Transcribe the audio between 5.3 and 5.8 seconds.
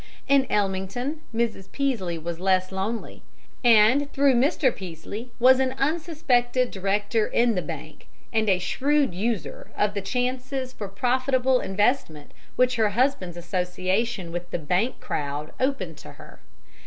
was an